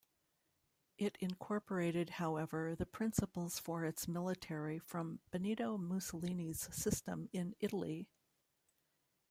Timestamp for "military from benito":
4.07-5.77